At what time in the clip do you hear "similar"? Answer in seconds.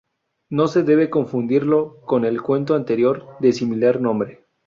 3.53-4.01